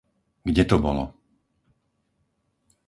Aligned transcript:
Kde 0.49 0.63
to 0.69 0.77
bolo? 0.85 1.05